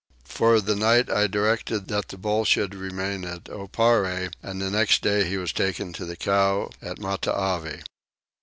[0.25, 5.03] For the night I directed that the bull should remain at Oparre and the next
[5.03, 7.83] day he was taken to the cow at Matavai.